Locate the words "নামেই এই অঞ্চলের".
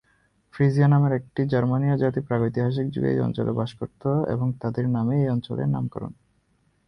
4.89-5.69